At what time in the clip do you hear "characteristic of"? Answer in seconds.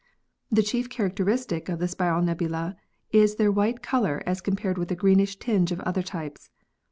0.89-1.77